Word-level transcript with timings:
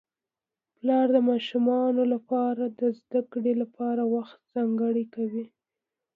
پلار 0.77 1.07
د 1.15 1.17
ماشومانو 1.29 2.03
لپاره 2.13 2.63
د 2.79 2.81
زده 2.99 3.21
کړې 3.31 3.53
لپاره 3.61 4.01
وخت 4.15 4.37
ځانګړی 4.53 5.05
کوي 5.15 5.45